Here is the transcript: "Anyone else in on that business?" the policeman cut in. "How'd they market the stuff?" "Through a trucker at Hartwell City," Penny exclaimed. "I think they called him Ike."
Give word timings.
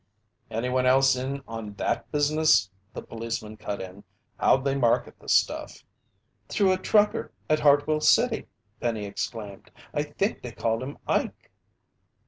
"Anyone 0.49 0.87
else 0.87 1.15
in 1.15 1.43
on 1.47 1.75
that 1.75 2.11
business?" 2.11 2.71
the 2.91 3.03
policeman 3.03 3.55
cut 3.55 3.79
in. 3.79 4.03
"How'd 4.39 4.65
they 4.65 4.73
market 4.73 5.19
the 5.19 5.29
stuff?" 5.29 5.85
"Through 6.49 6.73
a 6.73 6.77
trucker 6.77 7.31
at 7.47 7.59
Hartwell 7.59 8.01
City," 8.01 8.47
Penny 8.79 9.05
exclaimed. 9.05 9.69
"I 9.93 10.01
think 10.01 10.41
they 10.41 10.53
called 10.53 10.81
him 10.81 10.97
Ike." 11.07 11.51